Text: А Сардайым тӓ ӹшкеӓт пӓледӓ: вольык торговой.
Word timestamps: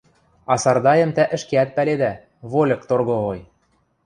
А 0.51 0.53
Сардайым 0.63 1.11
тӓ 1.17 1.23
ӹшкеӓт 1.35 1.69
пӓледӓ: 1.75 2.13
вольык 2.51 2.81
торговой. 2.89 3.39